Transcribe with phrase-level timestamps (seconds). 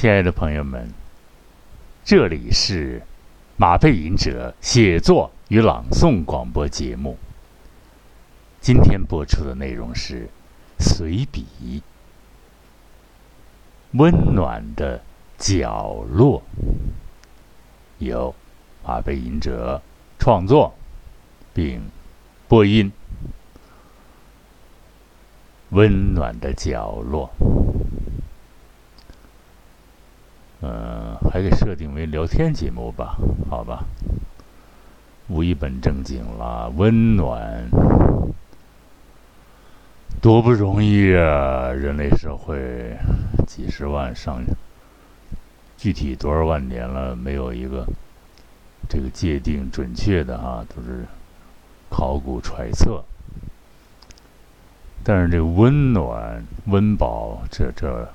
[0.00, 0.88] 亲爱的朋友们，
[2.06, 3.02] 这里是
[3.58, 7.18] 马背吟者写作与朗诵广播节目。
[8.62, 10.30] 今天播出的内容是
[10.78, 11.44] 随笔
[13.98, 15.02] 《温暖的
[15.36, 16.40] 角落》，
[17.98, 18.34] 由
[18.82, 19.82] 马背吟者
[20.18, 20.72] 创作
[21.52, 21.82] 并
[22.48, 22.90] 播音。
[25.68, 27.28] 温暖的角落。
[30.62, 33.16] 嗯，还给设定为聊天节目吧，
[33.48, 33.84] 好吧。
[35.28, 37.70] 无一本正经了，温暖
[40.20, 41.70] 多不容易啊！
[41.70, 42.96] 人类社会
[43.46, 44.42] 几十万上，
[45.78, 47.86] 具体多少万年了，没有一个
[48.88, 51.06] 这个界定准确的啊，都是
[51.88, 53.02] 考古揣测。
[55.02, 58.06] 但是这温暖、温饱，这这。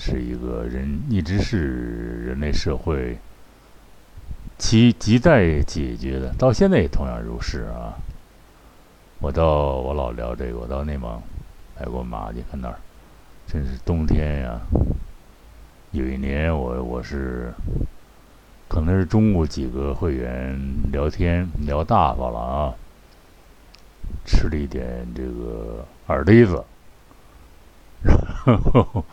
[0.00, 3.18] 是一个人一直是人类社会
[4.56, 7.98] 其亟待解决的，到现在也同样如是啊。
[9.18, 11.20] 我到我老聊这个，我到内蒙
[11.76, 12.78] 买过马，你看那儿
[13.48, 14.60] 真是冬天呀。
[15.90, 17.52] 有一年我我是
[18.68, 20.56] 可能是中午几个会员
[20.92, 22.74] 聊天聊大发了啊，
[24.24, 26.64] 吃了一点这个耳钉子，
[28.04, 29.04] 然后。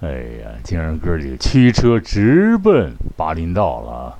[0.00, 0.10] 哎
[0.42, 4.18] 呀，竟然哥几个驱车直奔巴林道了，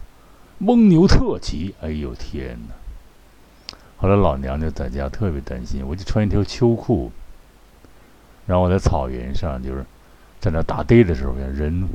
[0.57, 1.75] 蒙牛特骑！
[1.83, 3.77] 哎呦天哪！
[3.99, 7.13] 后来老娘就在家特别担心，我就穿一条秋裤，
[8.47, 9.85] 然后我在草原上，就是
[10.41, 11.87] 在那打堆的时候，人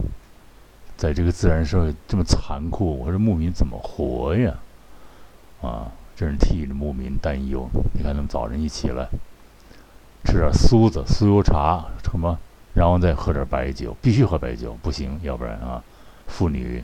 [0.96, 4.54] 在这个自然社会这么残酷，我说牧民怎么活呀？
[5.64, 7.68] 啊，真是替牧民担忧。
[7.94, 9.08] 你看他们早晨一起来，
[10.24, 12.38] 吃点酥子、酥油茶，什么？
[12.74, 15.84] 然后再喝点白酒，必须喝白酒，不行，要不然啊，
[16.28, 16.82] 妇女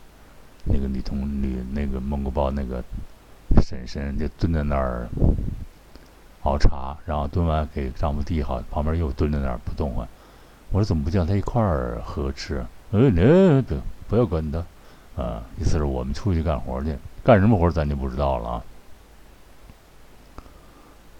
[0.66, 2.83] 那个女同女那个蒙古包那个
[3.61, 5.08] 婶婶就蹲在那儿
[6.43, 10.08] 熬茶，然后蹲完给丈夫递好，旁边又蹲在那儿不动了。
[10.71, 12.65] 我说怎么不叫他一块儿喝吃？
[12.92, 13.75] 呃，那不
[14.09, 14.59] 不要管他
[15.15, 16.93] 啊，意思是我们出去干活去，
[17.23, 18.64] 干什么活咱就不知道了啊，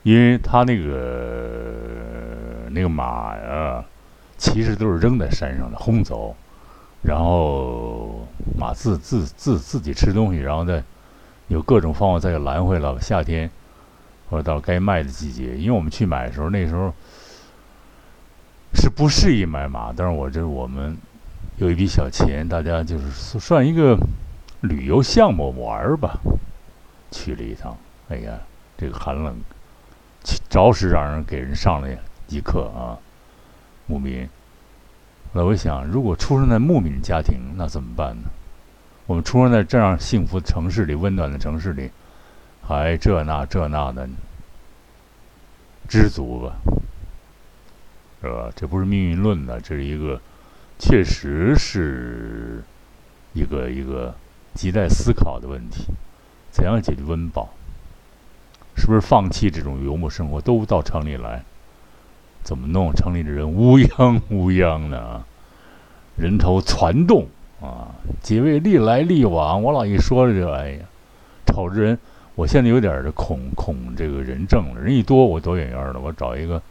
[0.04, 3.86] 因为他那个那个马呀。
[4.38, 6.36] 其实都是扔在山上的，轰走，
[7.02, 8.28] 然后
[8.58, 10.84] 马自自自自己吃东西，然后再
[11.48, 12.96] 有各种方法再给拦回来。
[13.00, 13.50] 夏天
[14.30, 16.94] 或者到该卖的季节，因为我们去买的时候，那时候
[18.74, 19.92] 是不适宜买马。
[19.96, 20.96] 但是我这我们
[21.58, 23.10] 有一笔小钱，大家就是
[23.40, 23.98] 算一个
[24.62, 26.20] 旅游项目玩儿吧，
[27.10, 27.76] 去了一趟。
[28.10, 28.34] 哎呀，
[28.78, 29.36] 这个寒冷，
[30.48, 31.88] 着实让人给人上了
[32.28, 33.00] 一课啊。
[33.88, 34.30] 牧民，
[35.34, 38.30] 那我想，如果出生在牧民家庭，那怎么办呢？
[39.06, 41.90] 我们出生在这样幸福的城市里、温暖的城市里，
[42.62, 44.08] 还这那这那的，
[45.88, 46.58] 知足吧，
[48.22, 48.52] 是吧？
[48.54, 50.20] 这不是命运论的，这是一个，
[50.78, 52.62] 确实是
[53.34, 54.14] 一个一个
[54.56, 55.86] 亟待思考的问题：
[56.52, 57.50] 怎样解决温饱？
[58.76, 61.44] 是不是放弃这种游牧生活，都到城里来？
[62.48, 62.94] 怎么弄？
[62.94, 65.22] 城里的人乌泱乌泱的啊，
[66.16, 67.28] 人头攒动
[67.60, 67.92] 啊，
[68.24, 70.86] 几位历来历往，我老一说这，哎呀，
[71.46, 72.00] 瞅着人，
[72.36, 74.80] 我现在有点这恐恐这个人症了。
[74.80, 76.62] 人一多，我躲远远的，我找一个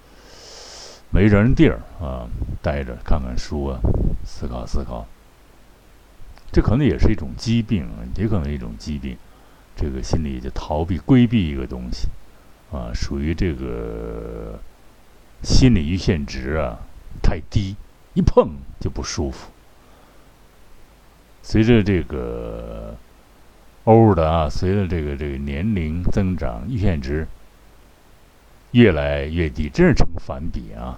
[1.11, 2.27] 没人的地儿啊，
[2.63, 3.79] 待着看看书啊，
[4.25, 5.07] 思考思考。
[6.51, 9.15] 这可能也是一种疾病，也可能一种疾病。
[9.77, 12.09] 这个心里就逃避规避一个东西
[12.73, 14.59] 啊，属于这个。
[15.43, 16.79] 心理阈限值啊
[17.23, 17.77] 太低，
[18.15, 19.51] 一碰就不舒服。
[21.43, 22.97] 随着这个
[23.85, 27.29] 欧的啊，随着这个这个年龄增长，阈限值
[28.73, 30.97] 越来越低，真是成反比啊。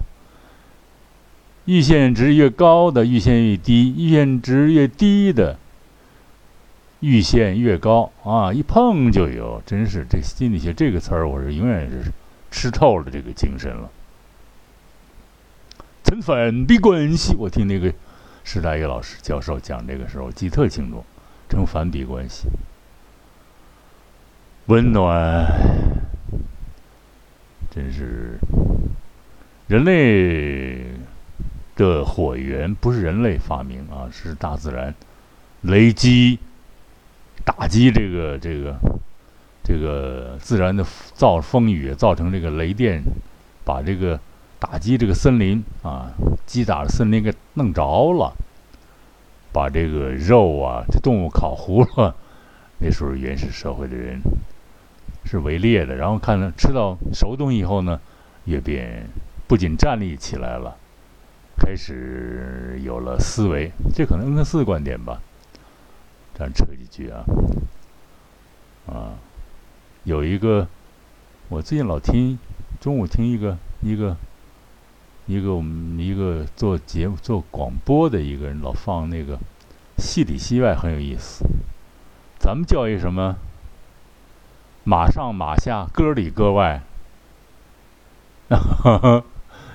[1.67, 5.59] 阈限值越高的阈限越低，阈限值越低的
[7.03, 8.51] 阈限越高啊！
[8.51, 12.11] 一碰就有，真是这心理学这个词儿，我是永远是
[12.51, 13.91] 吃透了这个精神了。
[16.09, 17.93] 成反比关系，我听那个
[18.43, 21.05] 石大爷老师教授讲这个时候记特清楚，
[21.51, 22.49] 成反比关系，
[24.69, 25.47] 温暖，
[27.71, 28.39] 真是
[29.67, 30.83] 人类
[31.77, 34.95] 的火源不是人类发明啊，是大自然
[35.61, 36.39] 雷击
[37.45, 38.75] 打击这个这个
[39.63, 40.83] 这个自然的
[41.13, 43.03] 造风雨，造成这个雷电，
[43.63, 44.19] 把这个。
[44.61, 46.13] 打击这个森林啊，
[46.47, 48.33] 击打的森林给弄着了，
[49.53, 52.15] 把这个肉啊，这动物烤糊了。
[52.81, 54.21] 那时候原始社会的人
[55.25, 58.01] 是围猎的，然后看到吃到熟东西以后呢，
[58.45, 59.05] 也便
[59.47, 60.77] 不仅站立起来了，
[61.57, 63.71] 开始有了思维。
[63.95, 65.21] 这可能恩格斯的观点吧。
[66.35, 67.25] 这样扯几句啊，
[68.87, 69.19] 啊，
[70.05, 70.69] 有一个
[71.49, 72.39] 我最近老听，
[72.81, 74.17] 中午听一个一个
[75.29, 79.39] 一个我们一个做节目做广播的一个人老放那个
[79.99, 81.45] 戏里戏外很有意思。
[82.41, 83.37] 咱们叫一什么？
[84.85, 86.81] 马上马下，歌里歌外，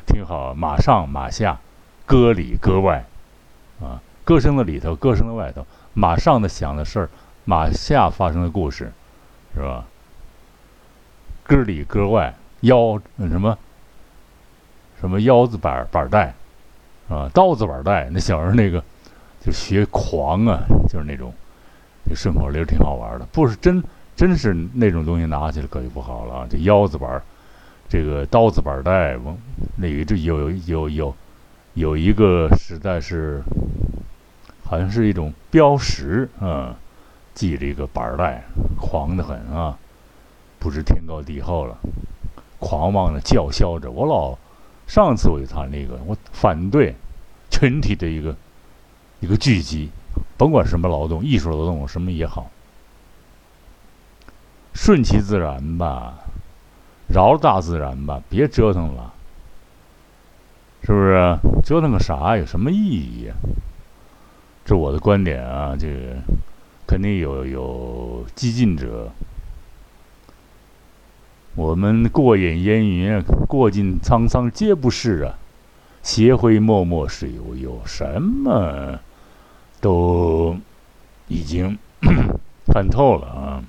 [0.08, 0.56] 挺好。
[0.56, 1.60] 马上马下，
[2.08, 3.06] 歌里歌外，
[3.80, 5.68] 啊，歌声的里头，歌声的外头。
[5.94, 7.10] 马上的想的事儿，
[7.46, 8.92] 马下发生的故事，
[9.54, 9.86] 是吧？
[11.44, 13.56] 歌里歌外，腰什么？
[15.04, 16.34] 什么腰子板板带，
[17.10, 18.08] 啊，刀子板带。
[18.10, 18.82] 那小时候那个
[19.42, 21.34] 就学狂啊，就是那种。
[22.06, 23.82] 这顺口溜挺好玩的，不是真，
[24.14, 26.46] 真是那种东西拿起来可就不好了。
[26.50, 27.22] 这腰子板
[27.88, 29.18] 这个刀子板带，
[29.78, 31.16] 那个就有有有
[31.76, 33.42] 有一个实在是，
[34.66, 36.76] 好像是一种标识啊，
[37.36, 38.44] 系着一个板带，
[38.78, 39.78] 狂得很啊，
[40.60, 41.78] 不知天高地厚了，
[42.60, 43.90] 狂妄的叫嚣着。
[43.90, 44.38] 我老
[44.88, 46.96] 上次我就谈那个，我反对
[47.50, 48.36] 群体的一个
[49.20, 49.90] 一个聚集。
[50.38, 52.50] 甭管什么劳动，艺术劳动什么也好，
[54.74, 56.16] 顺其自然吧，
[57.08, 59.14] 饶大自然吧，别折腾了，
[60.84, 61.38] 是不是？
[61.64, 62.36] 折腾个啥？
[62.36, 63.32] 有什么意义？
[64.66, 66.18] 这我的观点啊，这个
[66.86, 69.10] 肯定有有激进者。
[71.56, 75.38] 我们过眼烟云，过尽沧桑皆不是啊，
[76.02, 79.00] 斜晖脉脉水悠悠，什么？
[79.80, 80.58] 都
[81.28, 81.78] 已经
[82.74, 83.64] 看透了啊！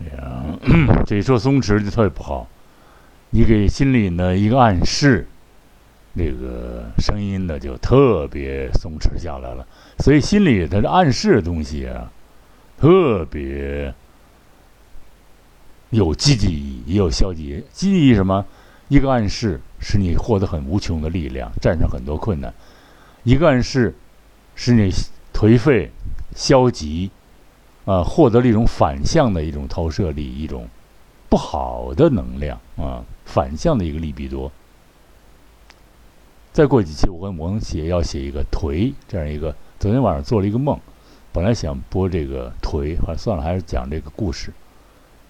[0.00, 0.44] 哎呀，
[1.06, 2.48] 这一说松弛就特别不好。
[3.30, 5.28] 你给心里呢一个暗示，
[6.14, 9.64] 那个声音呢就特别松弛下来了。
[9.98, 12.10] 所以心里它是暗示的东西啊，
[12.78, 13.94] 特别
[15.94, 17.64] 有积极意义，也有消极。
[17.72, 18.44] 积极意义什么？
[18.88, 22.52] 一个暗示使你获得很无穷的力量，战胜很多困难。
[23.22, 23.94] 一个暗示，
[24.54, 24.92] 使你
[25.32, 25.90] 颓废、
[26.36, 27.10] 消极，
[27.86, 30.68] 啊，获得了一种反向的一种投射力，一种
[31.28, 34.52] 不好的能量啊，反向的一个利比多。
[36.52, 39.54] 再过几期，我跟王写要写一个颓这样一个。
[39.80, 40.78] 昨天晚上做了一个梦，
[41.32, 44.52] 本来想播这个颓，算了，还是讲这个故事，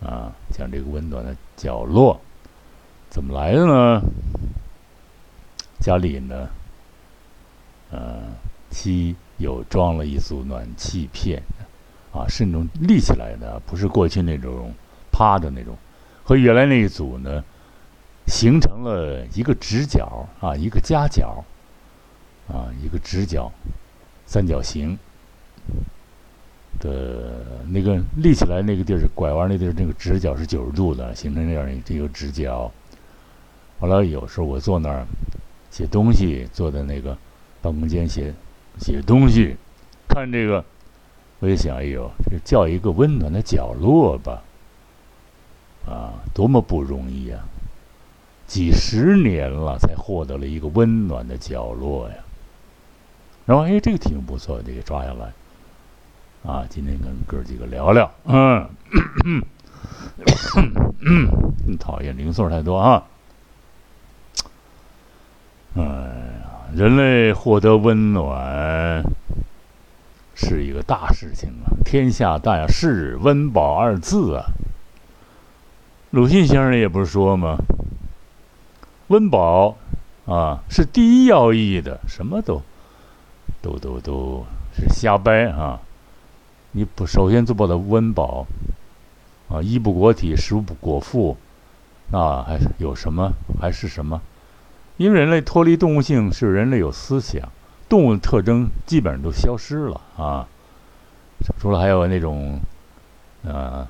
[0.05, 2.21] 啊，讲这个温暖的角落，
[3.09, 4.01] 怎么来的呢？
[5.81, 6.49] 家里呢？
[7.91, 8.23] 呃，
[8.71, 11.43] 七有装了一组暖气片，
[12.13, 14.73] 啊，是那种立起来的，不是过去那种
[15.13, 15.77] 趴的那种，
[16.25, 17.45] 和原来那一组呢，
[18.27, 21.45] 形成了一个直角啊，一个夹角，
[22.49, 23.53] 啊，一个直角，
[24.27, 24.99] 三角形
[26.85, 32.71] 的那个立起来那个地儿，拐弯那地儿，那个直角是九十度的，形成那样一个直角。
[33.81, 35.05] 后来有时候我坐那儿
[35.71, 37.17] 写东西，坐在那个。
[37.65, 38.35] 办公间写
[38.79, 39.57] 写东西，
[40.07, 40.63] 看这个，
[41.39, 44.43] 我就想，哎呦，这叫一个温暖的角落吧，
[45.87, 47.39] 啊，多么不容易呀！
[48.47, 52.17] 几十年了才获得了一个温暖的角落呀。
[53.47, 55.33] 然后，哎，这个挺不错，这个抓下来，
[56.47, 58.69] 啊，今天跟哥几个聊聊，嗯，
[61.01, 63.03] 嗯，讨厌零碎太多啊，
[65.77, 66.11] 哎。
[66.75, 69.05] 人类获得温暖
[70.35, 71.71] 是一个大事情啊！
[71.85, 74.47] 天下大事，温饱二字啊。
[76.11, 77.59] 鲁迅先生也不是说吗？
[79.07, 79.77] 温饱
[80.27, 82.61] 啊是第一要义的，什么都
[83.63, 85.79] 都都都是瞎掰啊！
[86.77, 88.49] 你不首先做不到温饱
[89.49, 91.37] 啊，衣不裹体，食不果腹，
[92.11, 93.33] 那还有什么？
[93.61, 94.21] 还是什么？
[94.97, 97.49] 因为人类脱离动物性，是人类有思想，
[97.89, 100.49] 动物的特征基本上都消失了啊。
[101.61, 102.59] 除了还有那种，
[103.45, 103.87] 呃，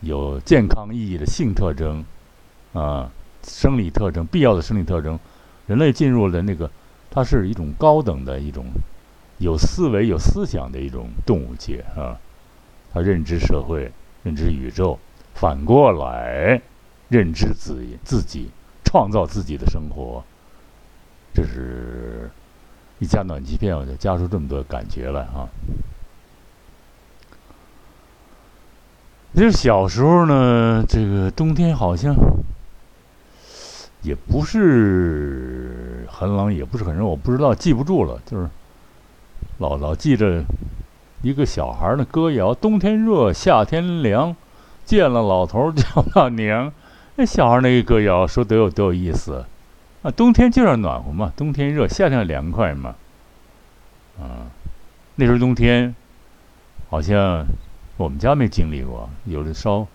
[0.00, 2.04] 有健康意义的性特征，
[2.72, 3.08] 啊，
[3.44, 5.16] 生理特征必要的生理特征，
[5.68, 6.68] 人类进入了那个，
[7.08, 8.64] 它是一种高等的一种
[9.38, 12.18] 有思维、有思想的一种动物界啊。
[12.92, 14.98] 它认知社会，认知宇宙，
[15.34, 16.62] 反过来
[17.08, 18.50] 认知自己，自己
[18.84, 20.24] 创造自己的生活。
[21.34, 22.30] 这是
[22.98, 25.46] 一加暖气片，我就加出这么多感觉来啊。
[29.34, 32.16] 就是小时候呢，这个冬天好像
[34.00, 38.18] 也不是很冷，也不是很热，我不知道，记不住了。
[38.24, 38.48] 就是
[39.58, 40.44] 老老记着
[41.22, 44.34] 一个小孩儿的歌谣：“冬天热，夏天凉，
[44.84, 46.72] 见了老头叫他娘。”
[47.16, 49.44] 那小孩儿那个歌谣说得有多有意思
[50.02, 50.10] 啊！
[50.10, 52.94] 冬天就是暖和嘛，冬天热，夏天凉快嘛。
[54.18, 54.48] 啊，
[55.14, 55.94] 那时候冬天
[56.88, 57.46] 好像。
[57.98, 59.86] 我们家没经历过，有的烧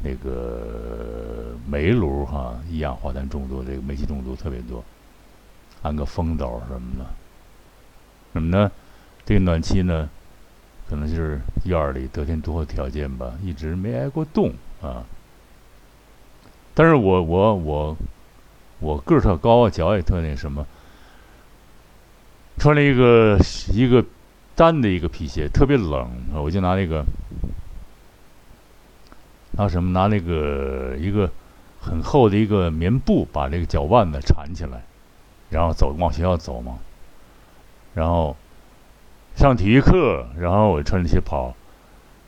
[0.00, 4.82] 那个煤炉哈，一氧化碳中毒，这个煤气中毒特别多，
[5.82, 7.06] 安个风斗什么的。
[8.32, 8.72] 什么呢？
[9.28, 10.08] 这个暖气呢，
[10.88, 15.04] 可能就是院儿里得天独厚条件吧，一直没挨过冻啊。
[16.72, 17.96] 但是我我我
[18.78, 20.66] 我个儿特高，脚也特那什么，
[22.56, 23.38] 穿了一个
[23.70, 24.02] 一个。
[24.58, 27.04] 单的一个皮鞋特别冷，我就拿那个
[29.52, 31.30] 拿什么拿那个一个
[31.80, 34.82] 很厚的一个棉布把这个脚腕子缠起来，
[35.48, 36.76] 然后走往学校走嘛，
[37.94, 38.36] 然后
[39.38, 41.54] 上体育课，然后我穿着鞋跑，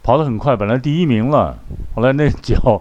[0.00, 1.58] 跑得很快，本来第一名了，
[1.92, 2.80] 后来那脚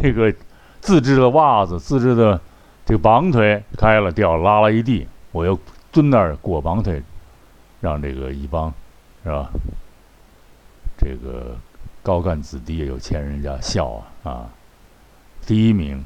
[0.00, 0.32] 那个
[0.80, 2.40] 自制的袜子自制的
[2.86, 5.58] 这个绑腿开了掉拉了一地，我又
[5.90, 7.02] 蹲那儿裹绑腿。
[7.80, 8.72] 让这个一帮，
[9.24, 9.50] 是吧？
[10.96, 11.56] 这个
[12.00, 14.46] 高干子弟、有钱人家笑啊啊！
[15.44, 16.04] 第一名，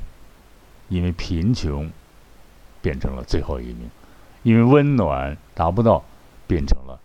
[0.88, 1.90] 因为贫穷
[2.80, 3.90] 变成了最后一名，
[4.42, 6.02] 因为温暖达不到，
[6.46, 6.98] 变成了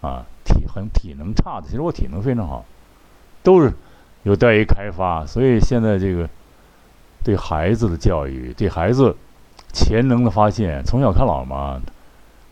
[0.00, 1.66] 啊体很体能差的。
[1.66, 2.64] 其实我体能非常好，
[3.42, 3.72] 都是
[4.22, 5.24] 有待于开发。
[5.26, 6.28] 所以现在这个
[7.24, 9.16] 对孩子的教育，对孩子
[9.72, 11.80] 潜能的发现，从小看老嘛。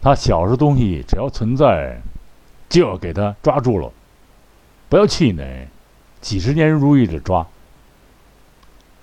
[0.02, 2.00] 他小时候东西只要存在，
[2.68, 3.90] 就要给他抓住了，
[4.88, 5.66] 不要气馁，
[6.20, 7.44] 几十年如一日抓。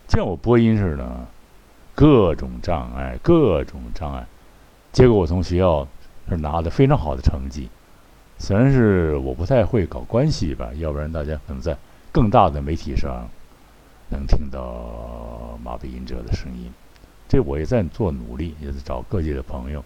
[0.08, 1.26] 像我播音似的，
[1.94, 4.26] 各种障碍，各种障碍，
[4.94, 5.86] 结果我从学校
[6.30, 7.68] 是拿的非常好的成绩。
[8.46, 11.78] 虽然是我不太会搞关系吧，要不然大家可能在
[12.12, 13.26] 更大的媒体上
[14.10, 16.70] 能听到马背音者的声音。
[17.30, 19.82] 这我也在做努力，也在找各界的朋友。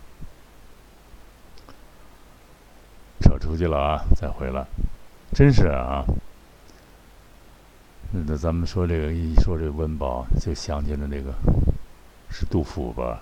[3.21, 4.01] 扯出去了啊！
[4.15, 4.65] 再回来，
[5.35, 6.03] 真是啊。
[8.11, 11.31] 那咱们说这个，一说这个温饱，就想起了那个
[12.31, 13.21] 是杜甫吧？“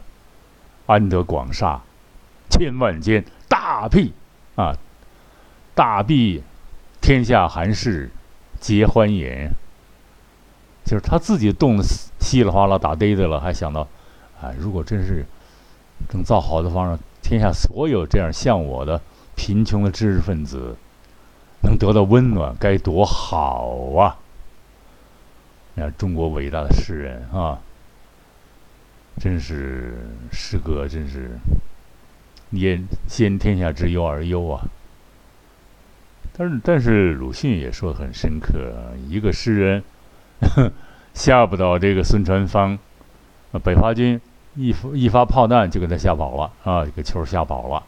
[0.87, 1.81] 安得广厦
[2.49, 4.13] 千万间，大庇
[4.55, 4.73] 啊，
[5.75, 6.41] 大庇
[7.01, 8.09] 天下寒士
[8.59, 9.51] 皆欢颜。”
[10.83, 11.83] 就是他自己冻得
[12.19, 13.81] 稀里哗啦打嘚嘚了，还想到，
[14.41, 15.25] 啊，如果真是
[16.13, 19.01] 能造好的方，天下所有这样像我的。
[19.37, 20.77] 贫穷的知识分子
[21.61, 24.17] 能得到温暖，该多好啊！
[25.73, 27.59] 你看中国伟大的诗人啊，
[29.19, 31.37] 真是诗歌，真是
[32.53, 34.65] 先先天下之忧而忧啊！
[36.37, 38.73] 但是，但是鲁迅也说很深刻，
[39.07, 39.83] 一个诗人
[41.13, 42.77] 吓不倒这个孙传芳，
[43.63, 44.19] 北伐军
[44.55, 47.83] 一发一发炮弹就给他吓跑了啊，这个球吓跑了。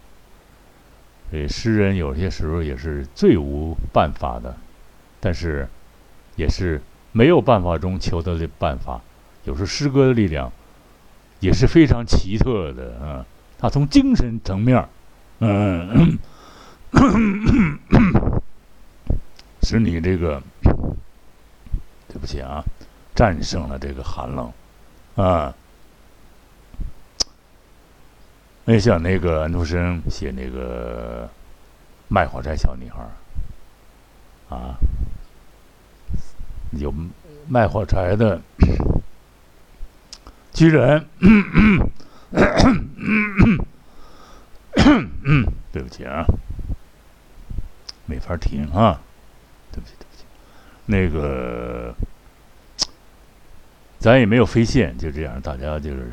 [1.30, 4.56] 所以诗人有些时候也是最无办法的，
[5.20, 5.68] 但是
[6.38, 9.01] 也是没有办法中求得的办法。
[9.44, 10.51] 有时候诗歌的力量
[11.42, 13.25] 也是非常奇特的啊！
[13.60, 14.88] 它从精神层面，
[15.39, 16.18] 嗯，
[19.70, 20.42] 使你这个
[22.08, 22.64] 对不起啊，
[23.14, 24.50] 战胜了这个寒冷
[25.18, 25.54] 啊。
[28.64, 31.30] 那像那个安徒生写那个
[32.08, 34.78] 卖火柴小女孩啊，
[36.72, 36.94] 有
[37.50, 38.42] 卖火柴的
[40.54, 41.06] 居然，
[45.74, 46.26] 对不起啊，
[48.06, 49.02] 没法听啊，
[49.78, 50.26] 对不起对不起，
[50.88, 51.94] 那个
[54.00, 56.12] 咱也没有飞线，就这样，大家就是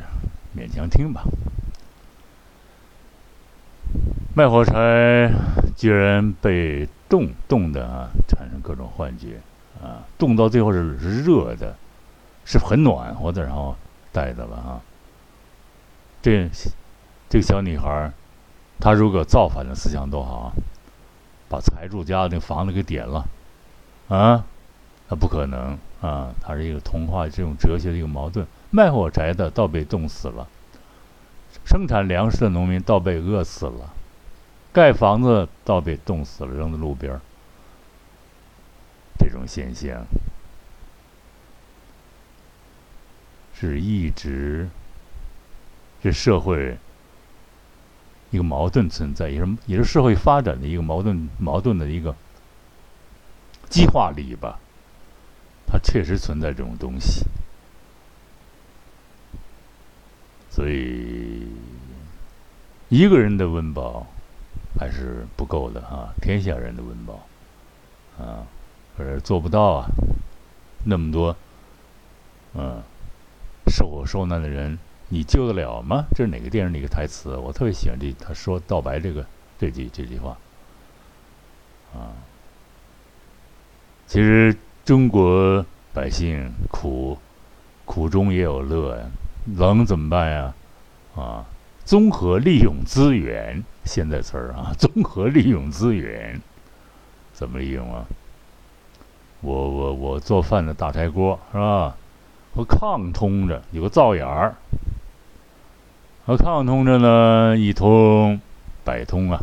[0.55, 1.23] 勉强听吧。
[4.35, 5.31] 卖火柴
[5.75, 9.39] 居然被冻冻的啊，产生各种幻觉
[9.81, 11.75] 啊，冻到最后是热的，
[12.43, 13.75] 是很暖和的，然后
[14.11, 14.81] 带的了啊。
[16.21, 16.47] 这
[17.29, 18.11] 这个小女孩，
[18.79, 20.51] 她如果造反的思想多好啊，
[21.47, 23.25] 把财主家的房子给点了
[24.07, 24.45] 啊，
[25.09, 28.45] 那不可能啊，它是一个童话这种哲学的一个矛盾。
[28.69, 30.47] 卖火柴的倒被冻死了，
[31.65, 33.93] 生产粮食的农民倒被饿死了。
[34.73, 37.21] 盖房子倒被冻死了，扔在路边儿。
[39.17, 40.05] 这种现象
[43.53, 44.69] 是一直
[46.03, 46.77] 是社会
[48.29, 52.13] 一个矛盾存在，也是也是社会发展的一个矛盾矛盾的一个
[53.75, 54.57] 激化力吧。
[55.67, 57.25] 它确实存在这种东西，
[60.49, 61.45] 所以
[62.87, 64.07] 一个人的温饱
[64.79, 67.27] 还是不够的啊，天下人的温饱
[68.17, 68.47] 啊。
[68.95, 69.87] 可是做不到啊！
[70.85, 71.35] 那么多，
[72.53, 72.81] 嗯，
[73.67, 74.79] 受苦受难的人，
[75.09, 76.05] 你救得了吗？
[76.15, 77.35] 这是哪个电影哪个台词？
[77.35, 79.25] 我特别喜欢这他说道白这个
[79.59, 80.37] 这句这句话，
[81.93, 82.15] 啊，
[84.15, 84.55] 其实
[84.85, 87.17] 中国百姓苦，
[87.83, 89.03] 苦中也有乐呀，
[89.57, 90.53] 冷怎么办呀？
[91.17, 91.45] 啊，
[91.83, 96.39] 综合利用资源，现在词儿啊， 综合利用资源，
[97.33, 98.05] 怎么利用啊？
[99.41, 101.97] 我我我做饭的大柴锅是吧？
[102.55, 104.55] 和炕通着，有个灶眼儿。
[106.25, 108.39] 和炕通着呢，一通
[108.85, 109.41] 百通啊，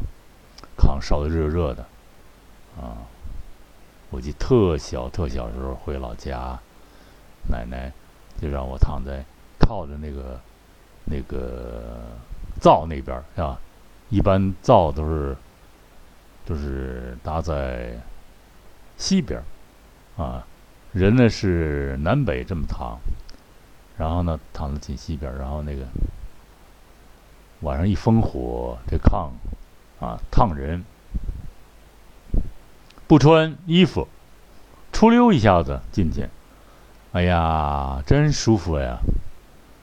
[0.79, 1.85] 炕烧的热热的
[2.81, 3.12] 啊。
[4.13, 6.57] 我记特小特小时候回老家，
[7.51, 7.91] 奶奶
[8.41, 9.25] 就让我躺在
[9.59, 10.39] 靠着那个
[11.07, 12.03] 那个
[12.61, 13.59] 灶那边是吧？
[14.11, 15.35] 一般灶都是
[16.45, 17.99] 都是搭在
[18.99, 19.43] 西边。
[20.19, 20.47] 啊，
[20.93, 22.99] 人呢是南北这么躺，
[23.97, 25.87] 然后呢躺在紧西边，然后那个
[27.61, 29.31] 晚上一烽火，这炕
[30.01, 30.85] 啊烫人，
[33.13, 34.09] 不穿衣服，
[34.91, 36.27] 出溜一下子进去，
[37.13, 39.01] 哎呀，真舒服呀！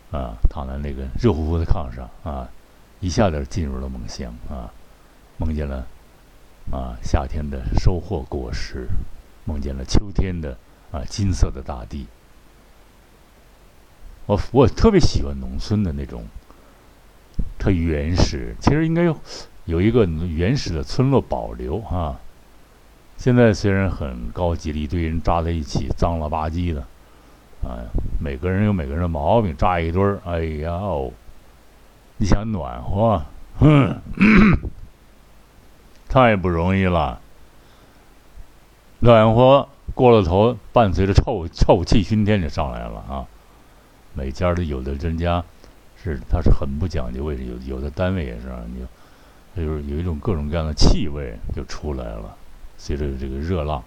[0.10, 2.50] 啊，躺在那个热乎乎的炕上啊，
[3.00, 4.74] 一下子进入了梦乡啊，
[5.38, 5.86] 梦见了
[6.72, 8.88] 啊夏天的收获果实。
[9.46, 10.58] 梦见了秋天的
[10.92, 12.08] 啊金色的大地，
[14.26, 16.26] 我我特别喜欢农村的那种，
[17.60, 18.56] 特原始。
[18.60, 19.04] 其实应该
[19.66, 22.20] 有一个原始的村落保留啊。
[23.20, 26.80] 现在虽然很高级了，一堆人扎在一起，脏了吧唧的，
[27.62, 27.84] 啊，
[28.18, 31.12] 每个人有每个人的毛病，扎一堆儿，哎呀哦，
[32.16, 33.22] 你想暖和，
[33.60, 34.00] 哼，
[36.08, 37.20] 太不容易了。
[39.00, 43.28] 暖和过了头，伴随着臭臭气熏天就上来了啊！
[44.14, 45.44] 每家的有的人家
[46.02, 48.80] 是他是很不讲究卫生，有有的单位也是，你
[49.62, 52.38] 就是有一种各种各样的气味就出来了，
[52.80, 53.84] 随着这个热浪。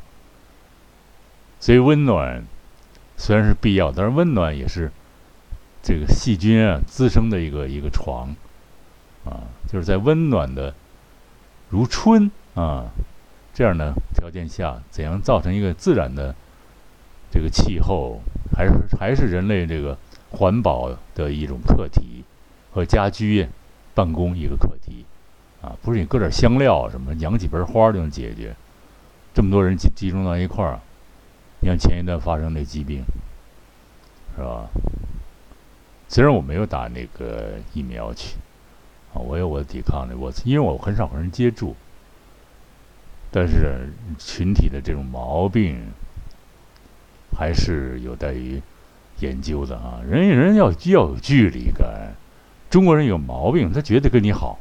[1.58, 2.44] 所以温暖
[3.16, 4.92] 虽然是必要，但是温暖也是
[5.82, 8.36] 这个细菌啊滋生的一个一个床
[9.24, 10.72] 啊，就是在温暖的
[11.70, 12.86] 如春啊。
[13.54, 16.34] 这样的条件下，怎样造成一个自然的
[17.30, 18.18] 这个气候，
[18.56, 19.94] 还是还是人类这个
[20.30, 22.24] 环保的一种课题
[22.72, 23.46] 和家居
[23.92, 25.04] 办公一个课题
[25.60, 28.56] 啊，不是你搁点香料什么养几盆花就能解决。
[29.34, 30.80] 这么多人集集中到一块儿，
[31.60, 33.02] 你像前一段发生那疾病，
[34.36, 34.68] 是吧？
[36.08, 38.36] 虽然我没有打那个疫苗去
[39.14, 41.74] 啊，我有我的抵抗力，我因为我很少和人接触。
[43.30, 45.80] 但是群体的这种毛病
[47.34, 48.60] 还是有待于
[49.20, 50.02] 研究的啊！
[50.06, 52.12] 人与人要要有距离感。
[52.68, 54.58] 中国人有毛病，他绝对跟你好。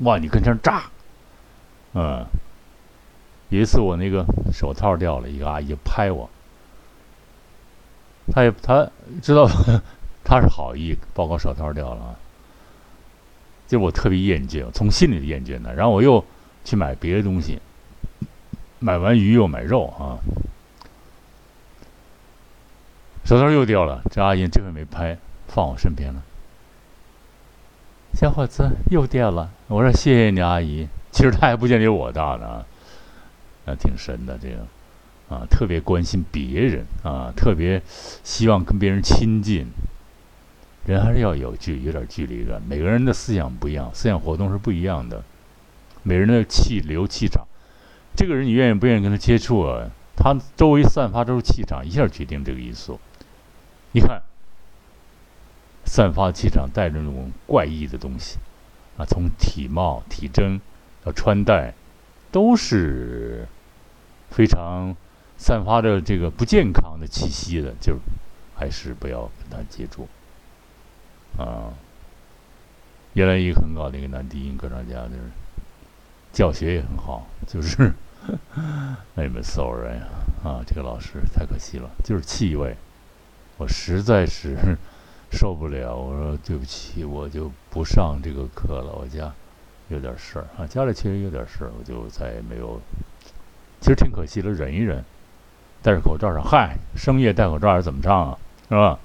[0.00, 0.82] 哇，你跟这炸，
[1.94, 2.26] 嗯。
[3.48, 6.28] 有一次我那个手套掉了，一个阿姨拍我，
[8.32, 8.88] 她也她
[9.22, 9.46] 知道
[10.24, 12.16] 她是好意，报告手套掉了，
[13.66, 16.24] 就我特别厌倦，从心里厌倦的，然后我又。
[16.64, 17.58] 去买别的东西，
[18.78, 20.20] 买完鱼又买肉啊，
[23.24, 24.02] 手套又掉了。
[24.10, 26.22] 这阿姨这回没拍，放我身边了。
[28.12, 30.86] 小伙子又掉了，我说谢谢你阿姨。
[31.10, 32.66] 其实他还不见得有我大呢，
[33.68, 37.82] 啊，挺神的这个，啊，特别关心别人啊，特别
[38.24, 39.66] 希望跟别人亲近。
[40.86, 45.22] 人还是要有距有点距离感，每个人的思想不一样，思想活动是不一样的。
[46.02, 47.46] 每个人的气流气场，
[48.16, 49.90] 这个人你愿意不愿意跟他接触啊？
[50.16, 52.98] 他周围散发出气场，一下决定这个因素。
[53.92, 54.22] 你看，
[55.84, 58.38] 散发气场带着那种怪异的东西，
[58.96, 60.58] 啊，从体貌、体征
[61.04, 61.74] 到穿戴，
[62.32, 63.46] 都是
[64.30, 64.94] 非常
[65.36, 67.98] 散发着这个不健康的气息的，就
[68.54, 70.08] 还是不要跟他接触，
[71.36, 71.72] 啊。
[73.14, 75.22] 原来一个很高的一个男低音歌唱家，就是
[76.32, 77.92] 教学也很好，就是
[79.16, 79.98] 那么 sorry
[80.44, 82.76] 啊，这个老师太可惜了，就是气味，
[83.56, 84.56] 我实在是
[85.32, 85.96] 受不了。
[85.96, 88.92] 我说对不起，我就不上这个课了。
[88.92, 89.32] 我家
[89.88, 92.80] 有点事儿啊，家里确实有点事儿，我就再也没有。
[93.80, 95.04] 其实挺可惜的，忍一忍，
[95.82, 98.38] 戴着口罩上，嗨，深夜戴口罩是怎么唱啊？
[98.68, 98.98] 是吧？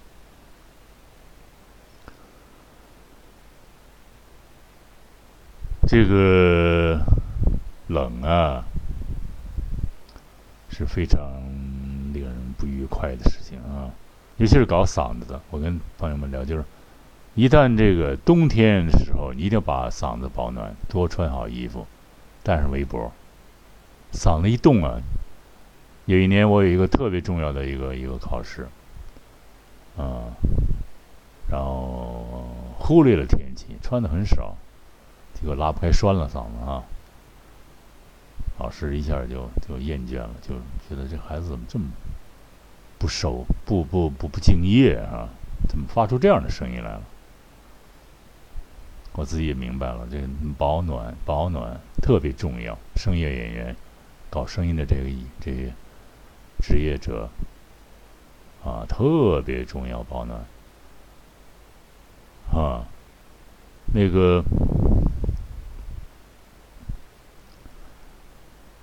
[5.85, 6.99] 这个
[7.87, 8.63] 冷啊，
[10.69, 11.19] 是非常
[12.13, 13.91] 令人不愉快的事情啊，
[14.37, 15.39] 尤其是搞嗓子的。
[15.51, 16.63] 我跟朋友们聊，就是
[17.35, 21.85] 一旦这个冬天的时候，你一定要把嗓子保暖，多穿好衣服，
[22.41, 23.11] 带上围脖。
[24.13, 25.01] 嗓子一动啊，
[26.05, 28.67] 有一年我有一个特别重要的一个一个考试，
[29.97, 30.31] 啊，
[31.49, 32.47] 然后
[32.79, 34.55] 忽略了天气，穿的很少。
[35.33, 36.83] 结果拉不开栓了嗓子啊！
[38.59, 40.53] 老师一下就就厌倦了，就
[40.87, 41.85] 觉得这孩子怎么这么
[42.99, 45.27] 不守、不不不不敬业啊？
[45.67, 47.01] 怎么发出这样的声音来了？
[49.13, 50.21] 我自己也明白了，这
[50.57, 52.77] 保暖保暖特别重要。
[52.95, 53.75] 声乐演员
[54.33, 55.03] 搞声音的这个
[55.39, 55.71] 这些
[56.59, 57.29] 职业者
[58.65, 60.43] 啊，特别重要保暖
[62.51, 62.87] 啊，
[63.93, 64.43] 那个。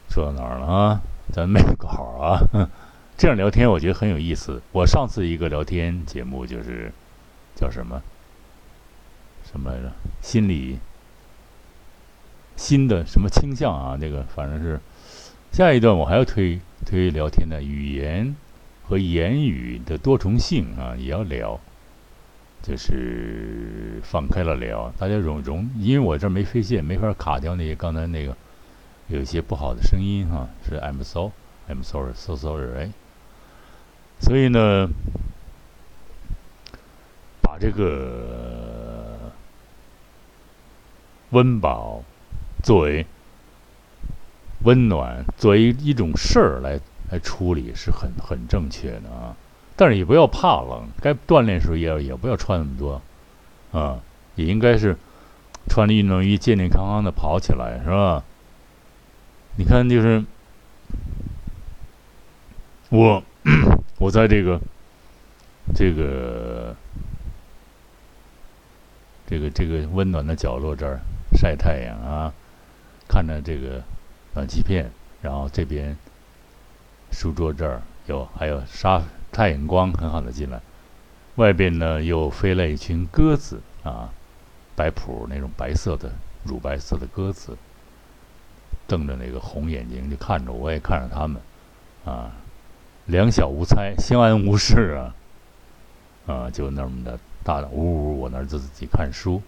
[0.08, 1.00] 说到哪儿了啊？
[1.32, 2.68] 咱没稿啊，
[3.16, 4.60] 这样聊天我觉得很有意思。
[4.72, 6.92] 我上次一个聊天节目就是
[7.54, 8.02] 叫什么
[9.44, 9.92] 什么来着？
[10.20, 10.78] 心理
[12.56, 13.96] 新的什么倾向啊？
[14.00, 14.80] 那个反正是
[15.52, 18.34] 下一段我还要推推聊天的语言
[18.86, 21.60] 和言语的多重性啊，也要聊，
[22.62, 28.36] 就是放开了聊，大家容容，因为我这没飞线，没法卡掉那些刚才那个。
[29.08, 31.32] 有一些不好的声音哈，是 I'm so
[31.68, 32.92] I'm sorry so sorry 哎，
[34.20, 34.88] 所以呢，
[37.42, 39.32] 把这个
[41.30, 42.04] 温饱
[42.62, 43.04] 作为
[44.64, 46.78] 温暖，作为一种事儿来
[47.10, 49.36] 来处理，是很很正确的啊。
[49.76, 53.00] 但是也不要怕冷，该锻炼时候也也不要穿那么多
[53.72, 54.00] 啊，
[54.34, 54.96] 也应该是
[55.68, 58.22] 穿着运动衣健健康康的跑起来，是吧？
[59.56, 60.24] 你看，就是
[62.90, 63.22] 我，
[63.98, 64.60] 我在这个
[65.74, 66.76] 这个
[69.26, 71.00] 这个这个温暖的角落这儿
[71.32, 72.32] 晒太阳啊，
[73.08, 73.82] 看着这个
[74.34, 74.90] 暖气片，
[75.20, 75.96] 然后这边
[77.10, 80.60] 书桌这儿有还有沙太阳光很好的进来，
[81.36, 84.10] 外边呢又飞来一群鸽子啊，
[84.76, 86.10] 白谱那种白色的
[86.44, 87.56] 乳白色的鸽子。
[88.86, 91.40] 瞪着那个红眼睛就看着我，也看着他们，
[92.04, 92.32] 啊，
[93.06, 95.14] 两小无猜，相安无事啊，
[96.26, 99.40] 啊，就那么的大大呜呜，我那儿自己看书，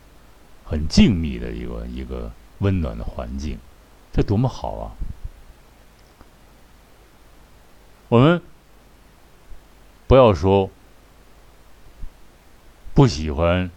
[0.65, 3.59] 很静谧的一个一个温暖的环境，
[4.13, 4.93] 这多么好啊！
[8.09, 8.43] 我们
[10.07, 10.69] 不要说
[12.93, 13.71] 不喜欢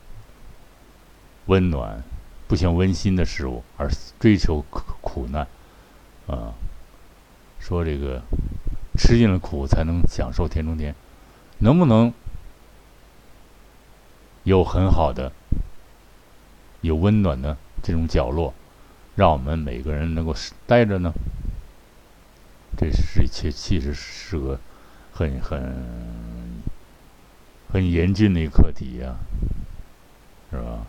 [1.45, 2.03] 温暖、
[2.47, 4.61] 不喜欢温馨的事物，而追求
[5.01, 5.47] 苦难。
[6.27, 6.53] 啊，
[7.59, 8.21] 说这个
[8.97, 10.93] 吃尽了苦才能享受甜中甜，
[11.59, 12.13] 能不能
[14.43, 15.31] 有很好的、
[16.81, 18.53] 有温暖的这种角落，
[19.15, 20.35] 让我们每个人能够
[20.67, 21.11] 待着呢？
[22.77, 24.59] 这是其其实是个
[25.13, 26.61] 很很
[27.71, 29.15] 很严峻的一个课题呀，
[30.51, 30.85] 是吧？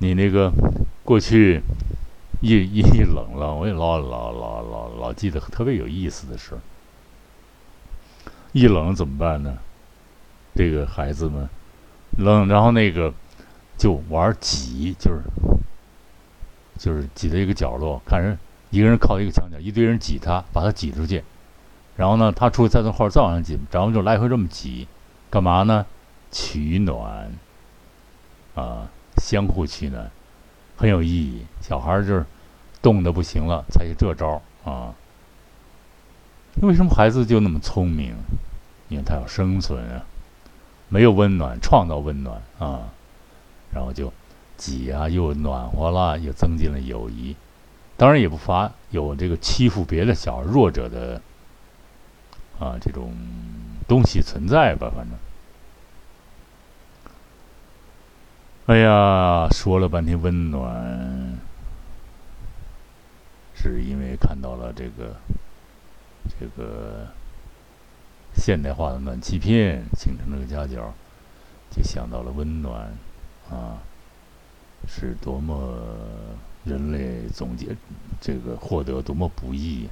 [0.00, 0.52] 你那个。
[1.04, 1.60] 过去
[2.40, 6.60] 一 一冷了，我也老老老老老记得特别有意思的事儿。
[8.52, 9.58] 一冷怎么办呢？
[10.54, 11.48] 这个孩子们
[12.18, 13.12] 冷，然后那个
[13.76, 15.20] 就玩挤，就是
[16.78, 18.38] 就是挤在一个角落，看人
[18.70, 21.22] 一个人靠一个墙角，一堆人挤他，把他挤出去。
[21.96, 24.88] 然后呢，他出去再从后边再往上挤，然后就来回这么挤，
[25.30, 25.84] 干嘛呢？
[26.30, 27.30] 取暖
[28.54, 30.10] 啊，相互取暖。
[30.76, 32.24] 很有意义，小孩就是
[32.80, 34.94] 冻得不行了，才有这招啊。
[36.62, 38.14] 为什么孩子就那么聪明？
[38.88, 40.04] 因为他要生存啊，
[40.88, 42.88] 没有温暖，创造温暖啊，
[43.74, 44.12] 然后就
[44.56, 47.34] 挤啊，又暖和了，又增进了友谊。
[47.96, 51.20] 当然也不乏有这个欺负别的小弱者的
[52.58, 53.14] 啊这种
[53.86, 55.16] 东西存在吧，反正。
[58.66, 61.38] 哎呀，说了半天温暖，
[63.54, 65.16] 是因为看到了这个
[66.38, 67.08] 这个
[68.34, 70.94] 现代化的暖气片形成这个夹角，
[71.70, 72.92] 就想到了温暖
[73.52, 73.76] 啊，
[74.88, 75.78] 是多么
[76.64, 77.76] 人类总结
[78.20, 79.86] 这个获得多么不易，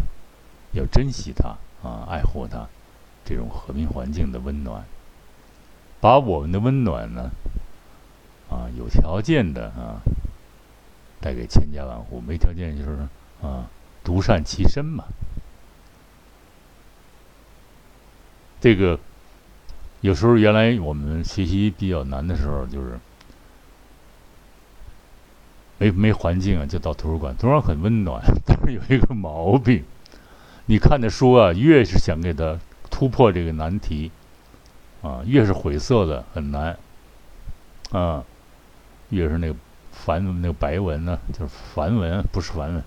[0.73, 2.66] 要珍惜它啊，爱护它，
[3.25, 4.83] 这种和平环境的温暖，
[6.01, 7.31] 把我们的温暖呢。
[8.51, 10.03] 啊，有条件的啊，
[11.20, 12.99] 带给千家万户；没条件就是
[13.40, 13.70] 啊，
[14.03, 15.05] 独善其身嘛。
[18.61, 18.99] 这个
[20.01, 22.99] 有时候原来我们学习比较难的时候，就是
[25.81, 27.35] 没没环境啊，就到图书馆。
[27.37, 29.83] 图书馆很温暖，但是有一个毛病，
[30.66, 32.59] 你看的书啊，越是想给它
[32.90, 34.12] 突破这个难题
[35.01, 36.77] 啊，越是晦涩的，很难
[37.93, 38.23] 啊。
[39.09, 39.57] 越是那个
[39.90, 42.85] 繁那个白文呢，就是繁文，不是繁文，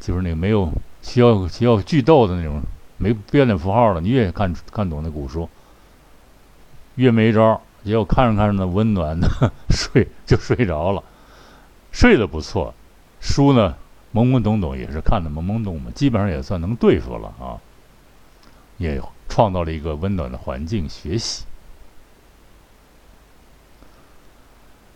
[0.00, 0.70] 就是那个没有
[1.02, 2.62] 需要需要句逗的那种，
[2.96, 5.48] 没标点符号的，你越看看懂那古书，
[6.94, 7.60] 越没招。
[7.82, 9.28] 结果看着看着呢，温暖的
[9.68, 11.02] 睡就睡着了，
[11.92, 12.74] 睡得不错。
[13.20, 13.76] 书呢，
[14.14, 17.60] 懵懵懂懂也是看的懵懵懂懂，基本上也算能对付了啊，
[18.78, 21.44] 也创造了一个温暖的环境学习。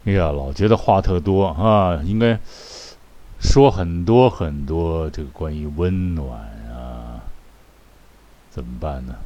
[0.07, 2.38] 哎呀，老觉得话特多啊，应该
[3.40, 7.20] 说很多很多这个关于温暖啊，
[8.50, 9.16] 怎么办呢？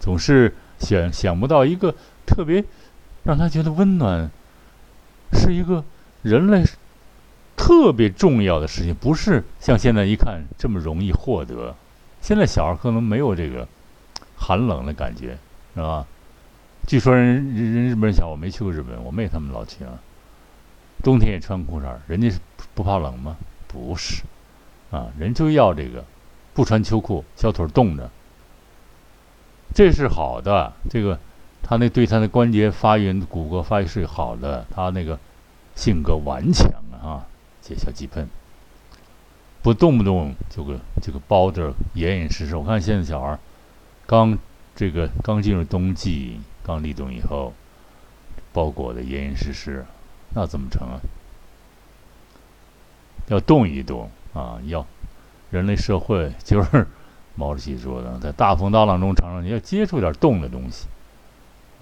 [0.00, 1.94] 总是想想不到一个
[2.26, 2.64] 特别
[3.22, 4.28] 让他觉得温暖
[5.32, 5.84] 是一个
[6.22, 6.64] 人类
[7.56, 11.74] 特别重要的事情，不是像现在一看这么容易获得。
[12.20, 13.66] 现在小孩可能没有这个
[14.36, 15.36] 寒冷的感觉，
[15.74, 16.06] 是吧？
[16.86, 19.98] 据说人人日本人小，我没去过日本，我妹他们老去啊。
[21.02, 22.38] 冬天也穿裤衩人家是
[22.74, 23.36] 不怕冷吗？
[23.66, 24.22] 不是，
[24.90, 26.04] 啊，人就要这个，
[26.54, 28.08] 不穿秋裤，小腿冻着，
[29.74, 30.72] 这是好的。
[30.88, 31.18] 这个
[31.62, 34.64] 他那对他的关节发育、骨骼发育是好的。
[34.72, 35.18] 他那个
[35.74, 37.26] 性格顽强啊，
[37.60, 38.28] 这小鸡喷，
[39.62, 42.56] 不动不动就个这个包着严严实实。
[42.56, 43.38] 我看现在小孩
[44.06, 44.38] 刚
[44.74, 46.40] 这个刚进入冬季。
[46.64, 47.52] 刚立冬以后，
[48.52, 49.84] 包裹的严严实实，
[50.32, 51.00] 那怎么成啊？
[53.26, 54.60] 要动一动啊！
[54.66, 54.86] 要
[55.50, 56.86] 人类社会就是
[57.34, 60.86] 毛主席说的，在大风大浪中成长，你要接触点动的东西，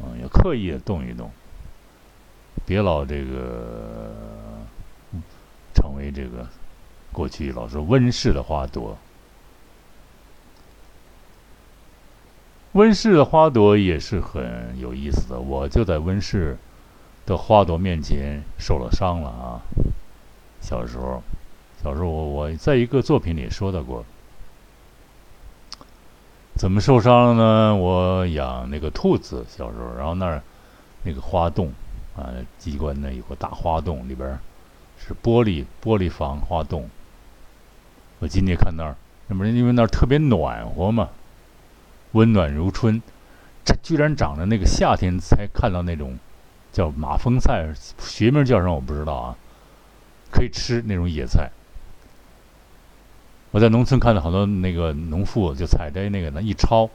[0.01, 1.31] 啊，要刻意的动一动，
[2.67, 4.13] 别老这个
[5.75, 6.47] 成为这个
[7.13, 8.97] 过去老说温室的花朵。
[12.73, 16.57] 温室的花朵也是很有意思的，我就在温室
[17.27, 19.61] 的花朵面前受了伤了啊！
[20.61, 21.21] 小时候，
[21.83, 24.05] 小时候我我在一个作品里说到过，
[26.55, 27.75] 怎么受伤了呢？
[27.75, 30.41] 我养那个兔子，小时候，然后那儿
[31.03, 31.73] 那个花洞
[32.21, 34.39] 啊，机关呢有个大花洞，里边
[34.99, 36.89] 是玻璃玻璃房花洞。
[38.19, 38.95] 我今天看那儿，
[39.29, 41.09] 那不是因为那儿特别暖和嘛？
[42.13, 43.01] 温暖如春，
[43.65, 46.19] 这居然长着那个夏天才看到那种
[46.73, 49.37] 叫马蜂菜，学名叫什么我不知道啊，
[50.31, 51.51] 可以吃那种野菜。
[53.53, 56.91] 我在农村看到好多那个农妇就采摘那个呢，一焯，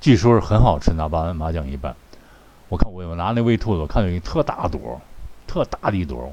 [0.00, 1.96] 据说是很好吃，拿麻麻酱一拌。
[2.68, 5.00] 我看我我拿那喂兔子，我看到一特大朵，
[5.46, 6.32] 特大的一朵，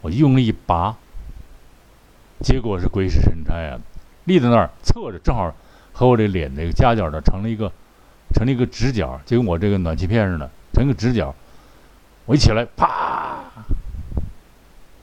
[0.00, 0.96] 我用力一拔，
[2.40, 3.78] 结果是鬼使神差啊，
[4.24, 5.54] 立在那儿侧着，正好。
[5.98, 7.72] 和我这脸这个夹角呢，成了一个，
[8.34, 11.34] 成了一个直角，就跟我这个暖气片似的，成一个直角。
[12.26, 13.40] 我一起来，啪，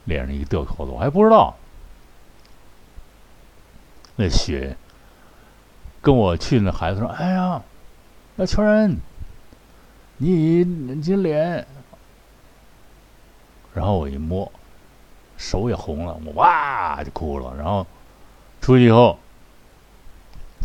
[0.03, 1.55] 脸上一个掉口子，我还不知道。
[4.17, 4.77] 那血，
[5.99, 7.59] 跟我去那孩子说：“哎呀，
[8.35, 8.97] 那秋人，
[10.17, 11.65] 你你这脸。”
[13.73, 14.52] 然后我一摸，
[15.38, 17.56] 手也红了，我哇就哭了。
[17.58, 17.86] 然后
[18.62, 19.17] 出去以后。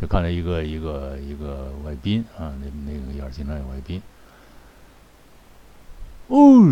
[0.01, 4.01] 就看到一个一个一个外宾啊，那那个眼经常有外宾，
[6.29, 6.63] 哦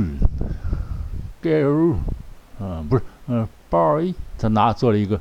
[1.42, 1.96] ，girl，，
[2.60, 5.20] 嗯不是，嗯，，boy，，他拿做了一个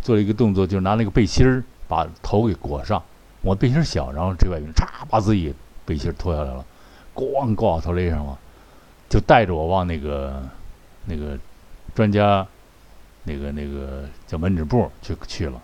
[0.00, 3.02] 做了一个动作，就是拿那个背心儿把头给裹上。
[3.40, 5.52] 我背心小，然后这外宾嚓把自己
[5.84, 6.64] 背心脱下来了，
[7.20, 8.38] 咣挂头勒上了，
[9.08, 10.42] 就带着我往那个
[11.06, 11.38] 那个
[11.94, 12.46] 专家
[13.24, 15.60] 那个那个叫门诊部去去了。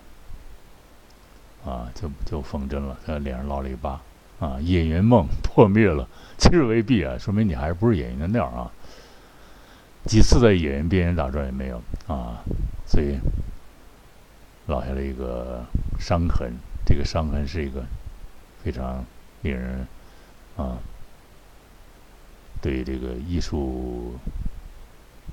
[1.65, 3.99] 啊，就就缝针了，他脸上落了一疤，
[4.39, 8.71] 啊，演员梦破灭了，其实未必啊，说明你还是不是演员的料啊。
[10.05, 12.41] 几次在演员边缘打转也没有啊，
[12.85, 13.17] 所以
[14.67, 15.61] 落下了一个
[15.99, 16.53] 伤痕。
[16.85, 17.83] 这个伤痕是一个
[18.63, 19.03] 非常
[19.41, 19.85] 令人
[20.55, 20.77] 啊，
[22.61, 24.13] 对这个艺术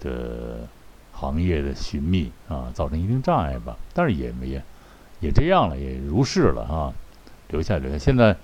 [0.01, 0.69] 的
[1.13, 3.77] 行业的寻觅啊，造成一定障碍吧。
[3.93, 4.63] 但是也没也
[5.21, 6.93] 也这样了，也如是了啊，
[7.49, 7.99] 留下留下。
[7.99, 8.37] 现在。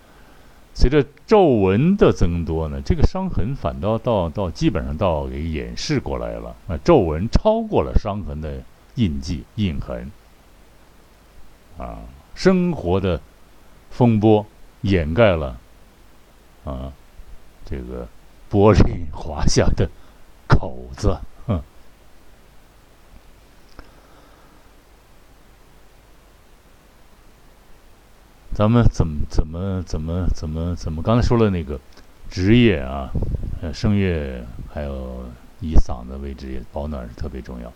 [0.73, 6.55] 随着皱纹的增多呢，这个伤痕反倒到到基本上到给掩饰过来了。
[6.69, 8.63] 啊，皱纹超过了伤痕的
[8.95, 10.11] 印记印痕，
[11.77, 11.99] 啊，
[12.37, 13.21] 生活的
[13.91, 14.47] 风波
[14.83, 15.59] 掩盖了
[16.65, 16.93] 啊，
[17.65, 18.07] 这个
[18.51, 19.89] 玻璃划下的
[20.49, 21.17] 口子。
[28.53, 31.03] 咱们怎么怎么怎么怎么怎么？
[31.03, 31.81] 刚才说了那个
[32.29, 33.09] 职业啊，
[33.63, 35.25] 呃，声乐还有
[35.61, 37.73] 以嗓子为职业，保暖是特别重要。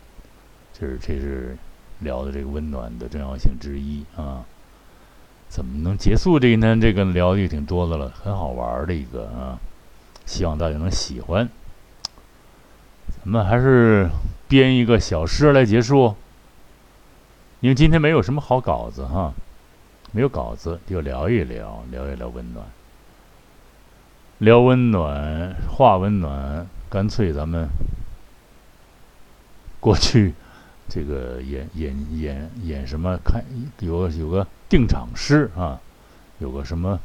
[0.74, 1.56] 就是这是
[2.00, 4.44] 聊的这个温暖的重要性之一啊。
[5.48, 6.78] 怎么能结束这一天？
[6.78, 9.58] 这个聊的也挺多的了，很好玩的一个啊，
[10.26, 11.48] 希望大家能喜欢。
[13.16, 14.08] 咱们还是
[14.48, 16.14] 编一个小诗来结束，
[17.60, 19.32] 因为今天没有什么好稿子哈。
[20.12, 22.64] 没有稿子，就聊一聊，聊一聊温暖，
[24.38, 27.68] 聊温暖，话温暖，干脆咱们
[29.80, 30.32] 过去
[30.88, 33.18] 这个演演演演什么？
[33.24, 33.42] 看
[33.80, 35.80] 有有个定场诗啊，
[36.38, 37.00] 有个什么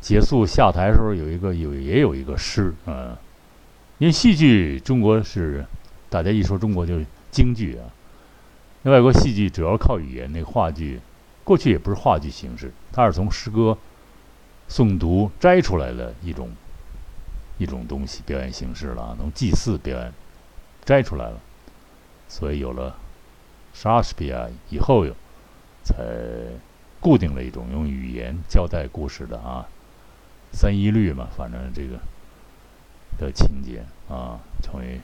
[0.00, 3.18] 结束下台的时候有一个有也有一个诗啊，
[3.98, 5.64] 因为戏剧中国是
[6.08, 7.84] 大家一说中国就是京剧啊，
[8.82, 11.00] 那外国戏剧主要靠语言，那话剧。
[11.42, 13.76] 过去也不是话剧形式，它是从诗歌
[14.68, 16.50] 诵读摘出来的一种
[17.58, 20.12] 一种东西表演形式了，从祭祀表演
[20.84, 21.40] 摘出来了，
[22.28, 22.94] 所以有了
[23.72, 25.04] 莎士比亚以后，
[25.82, 25.96] 才
[27.00, 29.66] 固定了一种用语言交代故事的啊，
[30.52, 31.98] 三一律嘛，反正这个
[33.18, 35.00] 的情节啊，成为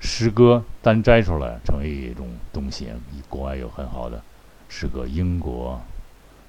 [0.00, 2.88] 诗歌单摘出来成为一种东西，
[3.28, 4.22] 国外有很好的。
[4.68, 5.80] 诗歌，英国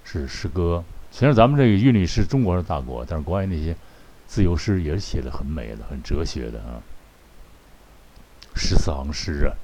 [0.04, 0.84] 是诗歌。
[1.12, 3.76] 虽然咱们这个韵律是中国的大国，但是国外那些
[4.28, 6.80] 自由诗也是写的很美的，很哲学的啊。
[8.56, 9.58] 十四行诗啊，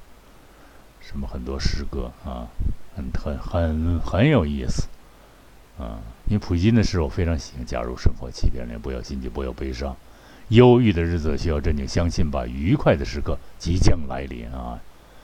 [0.99, 2.47] 什么很多诗歌啊，
[2.95, 4.87] 很很很很有意思
[5.79, 5.99] 啊。
[6.27, 7.65] 因为普京的诗我非常喜欢。
[7.65, 9.95] 加入生活起点连不要心急，不要悲伤。
[10.49, 14.79] 忧郁的日子需要镇静，相信吧，愉快的时刻即将来临啊！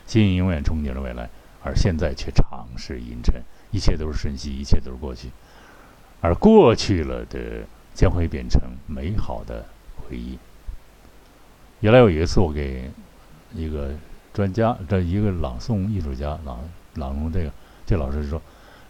[0.06, 1.30] 心永远憧憬着未来。
[1.66, 5.30] 而现在却常是阴沉，一切都是瞬息，一切都是过去，
[6.20, 7.64] 而过去了的
[7.94, 10.38] 将会变成美好的回忆。
[11.80, 12.92] 原来有一次，我给
[13.54, 13.94] 一个
[14.34, 16.60] 专家，这一个朗诵艺术家朗
[16.96, 17.52] 朗诵这个，
[17.86, 18.42] 这老师说：“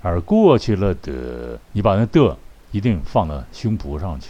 [0.03, 2.37] 而过去了的，你把那的
[2.71, 4.29] 一定放到胸脯上去，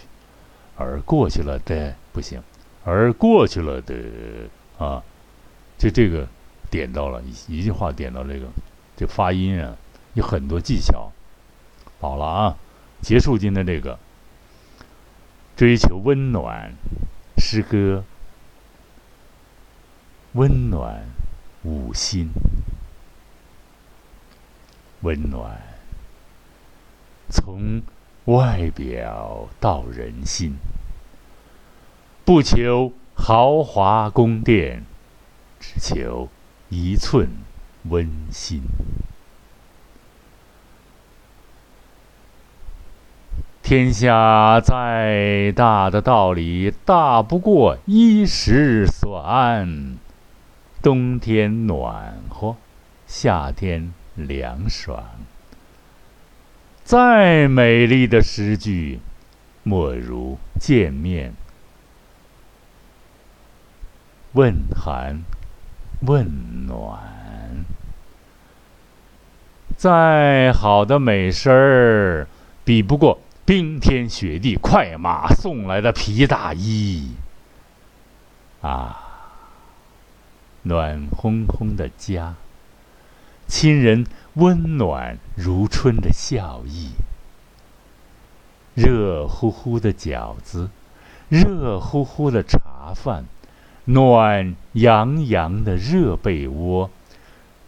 [0.78, 2.42] 而过去了的不行，
[2.86, 3.94] 而过去了的
[4.78, 5.04] 啊，
[5.78, 6.26] 就这个。”
[6.74, 8.48] 点到了一一句话，点到这个，
[8.98, 9.76] 这发音啊，
[10.16, 11.12] 有很多技巧。
[12.02, 12.58] 好了啊，
[13.00, 14.00] 结束今天这个
[15.56, 16.74] 追求温暖
[17.38, 18.04] 诗歌，
[20.32, 21.06] 温暖
[21.62, 22.30] 五心，
[25.04, 25.62] 温暖
[27.30, 27.82] 从
[28.26, 30.56] 外表到人心，
[32.26, 34.84] 不求豪华宫殿，
[35.60, 36.28] 只求。
[36.76, 37.30] 一寸
[37.84, 38.64] 温馨。
[43.62, 49.98] 天下再大的道理，大不过衣食所安。
[50.82, 52.56] 冬天暖和，
[53.06, 55.04] 夏天凉爽。
[56.84, 59.00] 再美丽的诗句，
[59.64, 61.34] 莫如见面
[64.34, 65.24] 问寒。
[66.06, 67.64] 问暖，
[69.78, 72.28] 再好的美食儿，
[72.66, 77.14] 比不过冰天雪地快马送来的皮大衣。
[78.62, 79.32] 啊，
[80.64, 82.36] 暖烘烘的家，
[83.48, 86.92] 亲人温暖如春的笑意，
[88.74, 90.70] 热乎乎的饺子，
[91.30, 93.26] 热乎乎的茶饭。
[93.86, 96.90] 暖洋洋的热被窝，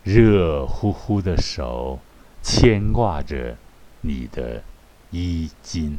[0.04, 2.00] 热乎乎的手
[2.42, 3.58] 牵挂着
[4.02, 4.64] 你的
[5.12, 5.98] 衣襟。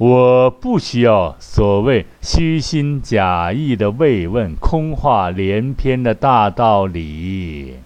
[0.00, 7.76] 我不需要所谓虚心假意的慰问、空话连篇的大道理。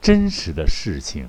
[0.00, 1.28] 真实的事情，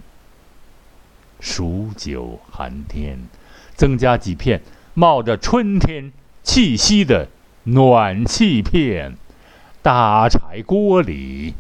[1.42, 3.28] 数九寒天，
[3.76, 4.62] 增加几片
[4.94, 6.14] 冒着春天
[6.44, 7.28] 气息的
[7.64, 9.18] 暖气片，
[9.82, 11.56] 大柴锅里，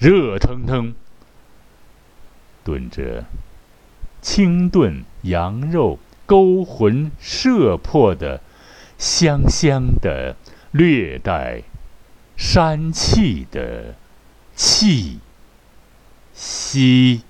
[0.00, 0.92] 热腾腾
[2.64, 3.24] 炖着
[4.20, 6.00] 清炖羊肉。
[6.26, 8.40] 勾魂摄魄的、
[8.98, 10.36] 香香的、
[10.70, 11.62] 略带
[12.38, 13.94] 膻气的
[14.54, 15.18] 气
[16.32, 17.22] 息。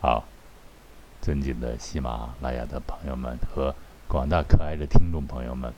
[0.00, 0.24] 好，
[1.22, 3.74] 尊敬的喜马拉雅的朋友们和
[4.06, 5.72] 广大可爱的听众朋友们，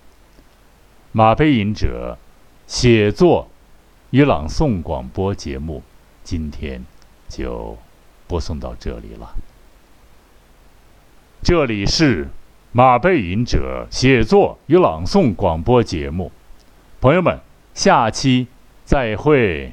[1.12, 2.18] 马背吟者
[2.66, 3.48] 写作
[4.10, 5.82] 与朗诵广播节目，
[6.24, 6.84] 今天
[7.28, 7.76] 就
[8.26, 9.36] 播送到这里了。
[11.46, 12.26] 这里是
[12.72, 16.32] 马背吟者写作与朗诵广播节目，
[17.00, 17.38] 朋友们，
[17.72, 18.48] 下期
[18.84, 19.72] 再会。